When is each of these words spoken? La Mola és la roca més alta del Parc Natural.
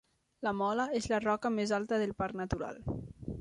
La 0.45 0.53
Mola 0.61 0.87
és 0.99 1.09
la 1.11 1.19
roca 1.25 1.51
més 1.59 1.75
alta 1.79 2.01
del 2.05 2.15
Parc 2.23 2.41
Natural. 2.41 2.83